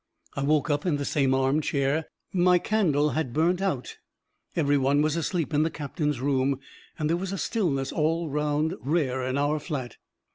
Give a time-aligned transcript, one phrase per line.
[0.35, 3.97] I woke up in the same arm chair; my candle had burnt out;
[4.55, 6.59] every one was asleep in the captain's room,
[6.97, 9.97] and there was a stillness all round, rare in our flat.